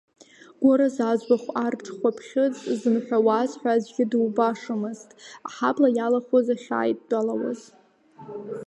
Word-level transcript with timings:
Гәыраз 0.63 0.97
аӡбахә, 1.09 1.49
арҽхәаԥхьыӡ 1.65 2.55
зымҳәауаз 2.79 3.51
ҳәа 3.59 3.71
аӡәгьы 3.75 4.05
дубашамызт 4.11 5.09
аҳабла 5.47 5.89
иалахәыз 5.93 6.47
ахьааидтәалауаз… 6.55 7.61